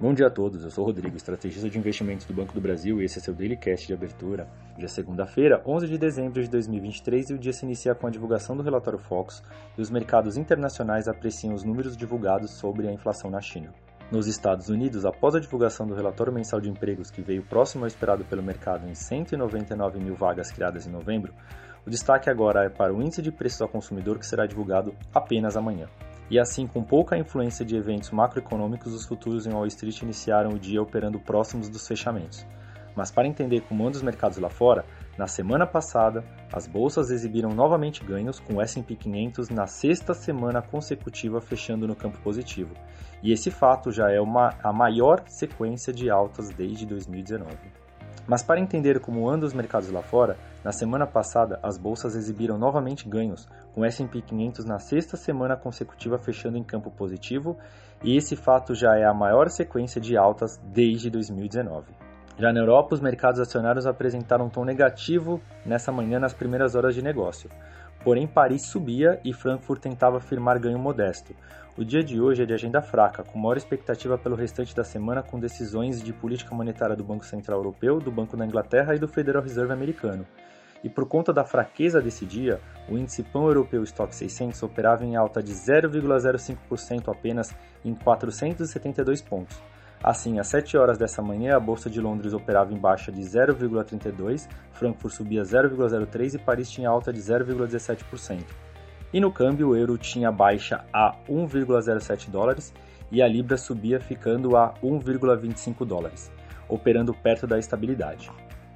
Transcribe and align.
Bom 0.00 0.12
dia 0.12 0.26
a 0.26 0.30
todos, 0.30 0.64
eu 0.64 0.70
sou 0.70 0.82
o 0.82 0.86
Rodrigo, 0.88 1.16
estrategista 1.16 1.70
de 1.70 1.78
investimentos 1.78 2.26
do 2.26 2.34
Banco 2.34 2.52
do 2.52 2.60
Brasil 2.60 3.00
e 3.00 3.04
esse 3.04 3.18
é 3.18 3.22
seu 3.22 3.32
Daily 3.32 3.56
Cast 3.56 3.86
de 3.86 3.94
abertura. 3.94 4.48
Hoje 4.76 4.86
é 4.86 4.88
segunda-feira, 4.88 5.62
11 5.64 5.86
de 5.86 5.96
dezembro 5.96 6.42
de 6.42 6.48
2023 6.48 7.30
e 7.30 7.34
o 7.34 7.38
dia 7.38 7.52
se 7.52 7.64
inicia 7.64 7.94
com 7.94 8.08
a 8.08 8.10
divulgação 8.10 8.56
do 8.56 8.64
relatório 8.64 8.98
Focus 8.98 9.42
e 9.78 9.80
os 9.80 9.90
mercados 9.90 10.36
internacionais 10.36 11.06
apreciam 11.06 11.54
os 11.54 11.62
números 11.62 11.96
divulgados 11.96 12.50
sobre 12.50 12.88
a 12.88 12.92
inflação 12.92 13.30
na 13.30 13.40
China. 13.40 13.72
Nos 14.10 14.26
Estados 14.26 14.68
Unidos, 14.68 15.04
após 15.04 15.36
a 15.36 15.40
divulgação 15.40 15.86
do 15.86 15.94
relatório 15.94 16.32
mensal 16.32 16.60
de 16.60 16.68
empregos 16.68 17.10
que 17.10 17.22
veio 17.22 17.42
próximo 17.44 17.84
ao 17.84 17.88
esperado 17.88 18.24
pelo 18.24 18.42
mercado 18.42 18.88
em 18.88 18.94
199 18.94 20.00
mil 20.00 20.16
vagas 20.16 20.50
criadas 20.50 20.86
em 20.86 20.90
novembro, 20.90 21.32
o 21.86 21.90
destaque 21.90 22.28
agora 22.28 22.64
é 22.64 22.68
para 22.68 22.92
o 22.92 23.00
índice 23.00 23.22
de 23.22 23.30
preços 23.30 23.62
ao 23.62 23.68
consumidor 23.68 24.18
que 24.18 24.26
será 24.26 24.46
divulgado 24.46 24.94
apenas 25.14 25.56
amanhã. 25.56 25.86
E 26.30 26.38
assim, 26.38 26.66
com 26.66 26.82
pouca 26.82 27.16
influência 27.16 27.64
de 27.64 27.76
eventos 27.76 28.10
macroeconômicos, 28.10 28.92
os 28.92 29.04
futuros 29.04 29.46
em 29.46 29.52
Wall 29.52 29.66
Street 29.66 30.00
iniciaram 30.00 30.50
o 30.50 30.58
dia 30.58 30.80
operando 30.80 31.20
próximos 31.20 31.68
dos 31.68 31.86
fechamentos. 31.86 32.46
Mas 32.94 33.10
para 33.10 33.26
entender 33.26 33.62
como 33.62 33.82
andam 33.82 33.96
os 33.96 34.02
mercados 34.02 34.38
lá 34.38 34.48
fora, 34.48 34.84
na 35.16 35.26
semana 35.26 35.66
passada, 35.66 36.24
as 36.52 36.66
bolsas 36.66 37.10
exibiram 37.10 37.50
novamente 37.50 38.04
ganhos, 38.04 38.38
com 38.38 38.54
o 38.54 38.62
S&P 38.62 38.96
500 38.96 39.48
na 39.50 39.66
sexta 39.66 40.14
semana 40.14 40.62
consecutiva 40.62 41.40
fechando 41.40 41.86
no 41.86 41.96
campo 41.96 42.18
positivo. 42.20 42.74
E 43.22 43.32
esse 43.32 43.50
fato 43.50 43.90
já 43.90 44.10
é 44.10 44.20
uma, 44.20 44.54
a 44.62 44.72
maior 44.72 45.22
sequência 45.26 45.92
de 45.92 46.10
altas 46.10 46.50
desde 46.50 46.86
2019. 46.86 47.81
Mas 48.26 48.42
para 48.42 48.60
entender 48.60 49.00
como 49.00 49.28
andam 49.28 49.46
os 49.46 49.54
mercados 49.54 49.90
lá 49.90 50.02
fora, 50.02 50.36
na 50.64 50.72
semana 50.72 51.06
passada 51.06 51.58
as 51.62 51.76
bolsas 51.76 52.14
exibiram 52.14 52.56
novamente 52.56 53.08
ganhos, 53.08 53.48
com 53.74 53.80
o 53.80 53.84
S&P 53.84 54.22
500 54.22 54.64
na 54.64 54.78
sexta 54.78 55.16
semana 55.16 55.56
consecutiva 55.56 56.18
fechando 56.18 56.56
em 56.56 56.62
campo 56.62 56.90
positivo, 56.90 57.58
e 58.02 58.16
esse 58.16 58.36
fato 58.36 58.74
já 58.74 58.96
é 58.96 59.04
a 59.04 59.14
maior 59.14 59.48
sequência 59.48 60.00
de 60.00 60.16
altas 60.16 60.60
desde 60.72 61.10
2019. 61.10 61.92
Já 62.38 62.52
na 62.52 62.60
Europa, 62.60 62.94
os 62.94 63.00
mercados 63.00 63.40
acionários 63.40 63.86
apresentaram 63.86 64.46
um 64.46 64.48
tom 64.48 64.64
negativo 64.64 65.40
nessa 65.66 65.92
manhã 65.92 66.18
nas 66.18 66.32
primeiras 66.32 66.74
horas 66.74 66.94
de 66.94 67.02
negócio. 67.02 67.50
Porém, 68.04 68.26
Paris 68.26 68.66
subia 68.66 69.20
e 69.24 69.32
Frankfurt 69.32 69.80
tentava 69.80 70.18
firmar 70.18 70.58
ganho 70.58 70.78
modesto. 70.78 71.34
O 71.76 71.84
dia 71.84 72.02
de 72.02 72.20
hoje 72.20 72.42
é 72.42 72.46
de 72.46 72.52
agenda 72.52 72.82
fraca, 72.82 73.22
com 73.22 73.38
maior 73.38 73.56
expectativa 73.56 74.18
pelo 74.18 74.34
restante 74.34 74.74
da 74.74 74.84
semana 74.84 75.22
com 75.22 75.38
decisões 75.38 76.02
de 76.02 76.12
política 76.12 76.54
monetária 76.54 76.96
do 76.96 77.04
Banco 77.04 77.24
Central 77.24 77.60
Europeu, 77.60 78.00
do 78.00 78.10
Banco 78.10 78.36
da 78.36 78.44
Inglaterra 78.44 78.94
e 78.94 78.98
do 78.98 79.08
Federal 79.08 79.42
Reserve 79.42 79.72
americano. 79.72 80.26
E 80.82 80.88
por 80.88 81.06
conta 81.06 81.32
da 81.32 81.44
fraqueza 81.44 82.02
desse 82.02 82.26
dia, 82.26 82.60
o 82.88 82.98
índice 82.98 83.22
pão 83.22 83.46
europeu 83.46 83.84
Stock 83.84 84.14
600 84.14 84.60
operava 84.64 85.04
em 85.04 85.14
alta 85.14 85.40
de 85.40 85.52
0,05% 85.52 87.08
apenas 87.08 87.54
em 87.84 87.94
472 87.94 89.22
pontos. 89.22 89.62
Assim, 90.02 90.40
às 90.40 90.48
7 90.48 90.76
horas 90.76 90.98
dessa 90.98 91.22
manhã, 91.22 91.56
a 91.56 91.60
Bolsa 91.60 91.88
de 91.88 92.00
Londres 92.00 92.32
operava 92.32 92.72
em 92.72 92.78
baixa 92.78 93.12
de 93.12 93.20
0,32, 93.20 94.48
Frankfurt 94.72 95.14
subia 95.14 95.42
0,03 95.42 96.34
e 96.34 96.38
Paris 96.38 96.68
tinha 96.68 96.88
alta 96.88 97.12
de 97.12 97.20
0,17%. 97.20 98.44
E 99.12 99.20
no 99.20 99.30
câmbio, 99.30 99.68
o 99.68 99.76
euro 99.76 99.96
tinha 99.96 100.32
baixa 100.32 100.84
a 100.92 101.14
1,07 101.28 102.30
dólares 102.30 102.74
e 103.12 103.22
a 103.22 103.28
libra 103.28 103.56
subia 103.56 104.00
ficando 104.00 104.56
a 104.56 104.74
1,25 104.82 105.84
dólares, 105.84 106.32
operando 106.68 107.14
perto 107.14 107.46
da 107.46 107.58
estabilidade. 107.58 108.30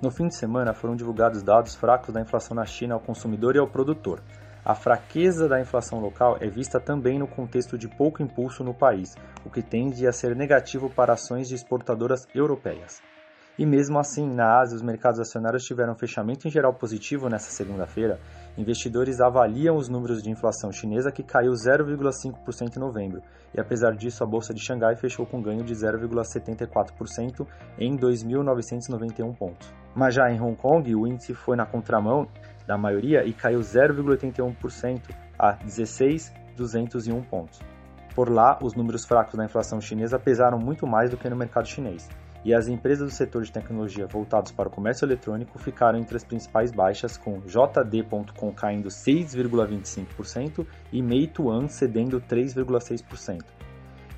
No 0.00 0.12
fim 0.12 0.28
de 0.28 0.36
semana 0.36 0.72
foram 0.72 0.94
divulgados 0.94 1.42
dados 1.42 1.74
fracos 1.74 2.14
da 2.14 2.20
inflação 2.20 2.54
na 2.54 2.64
China 2.64 2.94
ao 2.94 3.00
consumidor 3.00 3.56
e 3.56 3.58
ao 3.58 3.66
produtor. 3.66 4.22
A 4.68 4.74
fraqueza 4.74 5.48
da 5.48 5.58
inflação 5.58 5.98
local 5.98 6.36
é 6.42 6.46
vista 6.46 6.78
também 6.78 7.18
no 7.18 7.26
contexto 7.26 7.78
de 7.78 7.88
pouco 7.88 8.22
impulso 8.22 8.62
no 8.62 8.74
país, 8.74 9.16
o 9.42 9.48
que 9.48 9.62
tende 9.62 10.06
a 10.06 10.12
ser 10.12 10.36
negativo 10.36 10.90
para 10.90 11.14
ações 11.14 11.48
de 11.48 11.54
exportadoras 11.54 12.28
europeias. 12.34 13.00
E 13.58 13.66
mesmo 13.66 13.98
assim, 13.98 14.24
na 14.24 14.60
Ásia, 14.60 14.76
os 14.76 14.82
mercados 14.82 15.18
acionários 15.18 15.64
tiveram 15.64 15.92
fechamento 15.96 16.46
em 16.46 16.50
geral 16.50 16.72
positivo 16.72 17.28
nesta 17.28 17.50
segunda-feira. 17.50 18.20
Investidores 18.56 19.20
avaliam 19.20 19.74
os 19.74 19.88
números 19.88 20.22
de 20.22 20.30
inflação 20.30 20.70
chinesa 20.70 21.10
que 21.10 21.24
caiu 21.24 21.50
0,5% 21.50 22.76
em 22.76 22.78
novembro, 22.78 23.20
e 23.52 23.60
apesar 23.60 23.96
disso, 23.96 24.22
a 24.22 24.26
bolsa 24.26 24.54
de 24.54 24.64
Xangai 24.64 24.94
fechou 24.94 25.26
com 25.26 25.42
ganho 25.42 25.64
de 25.64 25.74
0,74% 25.74 27.44
em 27.80 27.96
2.991 27.96 29.36
pontos. 29.36 29.74
Mas 29.92 30.14
já 30.14 30.30
em 30.30 30.40
Hong 30.40 30.56
Kong, 30.56 30.94
o 30.94 31.04
índice 31.04 31.34
foi 31.34 31.56
na 31.56 31.66
contramão 31.66 32.28
da 32.64 32.78
maioria 32.78 33.24
e 33.24 33.32
caiu 33.32 33.58
0,81% 33.58 35.00
a 35.36 35.56
16.201 35.56 37.28
pontos. 37.28 37.58
Por 38.14 38.30
lá, 38.30 38.56
os 38.62 38.74
números 38.74 39.04
fracos 39.04 39.34
da 39.34 39.44
inflação 39.44 39.80
chinesa 39.80 40.16
pesaram 40.16 40.58
muito 40.58 40.86
mais 40.86 41.10
do 41.10 41.16
que 41.16 41.28
no 41.28 41.36
mercado 41.36 41.66
chinês 41.66 42.08
e 42.44 42.54
as 42.54 42.68
empresas 42.68 43.10
do 43.10 43.14
setor 43.14 43.42
de 43.42 43.52
tecnologia 43.52 44.06
voltados 44.06 44.52
para 44.52 44.68
o 44.68 44.70
comércio 44.70 45.04
eletrônico 45.04 45.58
ficaram 45.58 45.98
entre 45.98 46.16
as 46.16 46.24
principais 46.24 46.70
baixas, 46.70 47.16
com 47.16 47.40
JD.com 47.40 48.52
caindo 48.52 48.88
6,25% 48.88 50.66
e 50.92 51.02
Meituan 51.02 51.68
cedendo 51.68 52.20
3,6%. 52.20 53.42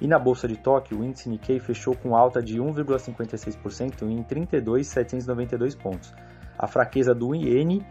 E 0.00 0.06
na 0.06 0.18
bolsa 0.18 0.48
de 0.48 0.56
Tóquio, 0.56 1.00
o 1.00 1.04
índice 1.04 1.28
Nikkei 1.28 1.58
fechou 1.58 1.94
com 1.94 2.16
alta 2.16 2.42
de 2.42 2.58
1,56% 2.58 4.02
em 4.02 4.22
32.792 4.22 5.76
pontos. 5.76 6.14
A 6.58 6.66
fraqueza 6.66 7.14
do 7.14 7.34
iene 7.34 7.84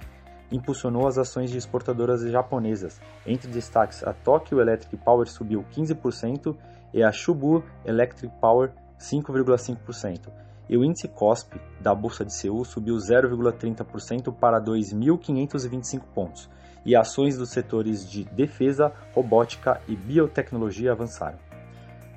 impulsionou 0.51 1.07
as 1.07 1.19
ações 1.19 1.51
de 1.51 1.57
exportadoras 1.57 2.21
japonesas. 2.23 2.99
Entre 3.25 3.51
destaques, 3.51 4.03
a 4.03 4.13
Tokyo 4.13 4.59
Electric 4.59 4.97
Power 4.97 5.27
subiu 5.27 5.63
15% 5.71 6.55
e 6.93 7.03
a 7.03 7.11
Chubu 7.11 7.63
Electric 7.85 8.33
Power 8.39 8.71
5,5%. 8.99 10.29
E 10.69 10.77
o 10.77 10.83
índice 10.83 11.07
COSP 11.07 11.59
da 11.81 11.95
Bolsa 11.95 12.23
de 12.23 12.33
Seul 12.33 12.63
subiu 12.63 12.95
0,30% 12.95 14.33
para 14.33 14.61
2.525 14.61 16.01
pontos. 16.13 16.49
E 16.85 16.95
ações 16.95 17.37
dos 17.37 17.49
setores 17.49 18.07
de 18.09 18.23
defesa, 18.25 18.93
robótica 19.13 19.81
e 19.87 19.95
biotecnologia 19.95 20.91
avançaram. 20.91 21.39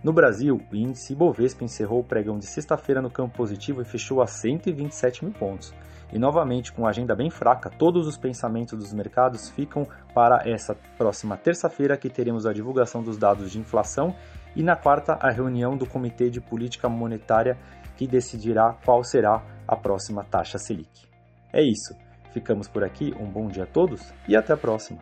No 0.02 0.12
Brasil, 0.12 0.60
o 0.70 0.76
índice 0.76 1.12
Ibovespa 1.12 1.62
encerrou 1.62 2.00
o 2.00 2.04
pregão 2.04 2.36
de 2.36 2.44
sexta-feira 2.44 3.00
no 3.00 3.08
campo 3.08 3.36
positivo 3.36 3.80
e 3.80 3.84
fechou 3.84 4.20
a 4.20 4.26
127 4.26 5.24
mil 5.24 5.32
pontos. 5.32 5.72
E 6.12 6.18
novamente, 6.18 6.72
com 6.72 6.84
a 6.84 6.90
agenda 6.90 7.14
bem 7.14 7.30
fraca, 7.30 7.70
todos 7.70 8.06
os 8.06 8.18
pensamentos 8.18 8.76
dos 8.76 8.92
mercados 8.92 9.48
ficam 9.48 9.86
para 10.12 10.42
essa 10.44 10.74
próxima 10.98 11.36
terça-feira 11.36 11.96
que 11.96 12.10
teremos 12.10 12.46
a 12.46 12.52
divulgação 12.52 13.02
dos 13.02 13.16
dados 13.16 13.50
de 13.50 13.58
inflação 13.58 14.14
e 14.54 14.62
na 14.62 14.76
quarta 14.76 15.14
a 15.14 15.30
reunião 15.30 15.76
do 15.76 15.86
Comitê 15.86 16.30
de 16.30 16.40
Política 16.40 16.88
Monetária 16.88 17.58
que 17.96 18.06
decidirá 18.06 18.76
qual 18.84 19.04
será 19.04 19.42
a 19.66 19.76
próxima 19.76 20.24
taxa 20.24 20.58
Selic. 20.58 21.06
É 21.52 21.62
isso. 21.62 21.94
Ficamos 22.32 22.66
por 22.66 22.82
aqui, 22.82 23.14
um 23.20 23.26
bom 23.26 23.48
dia 23.48 23.64
a 23.64 23.66
todos 23.66 24.12
e 24.26 24.34
até 24.34 24.54
a 24.54 24.56
próxima. 24.56 25.00